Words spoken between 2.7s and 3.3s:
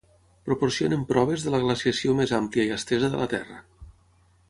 i estesa de la